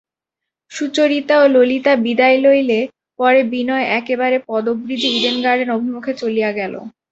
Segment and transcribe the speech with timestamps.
[0.71, 2.79] সুচরিতা ও ললিতা বিদায় লইলে
[3.19, 6.73] পর বিনয় একেবারে পদব্রজে ইডেন গার্ডেন অভিমুখে চলিয়া গেল।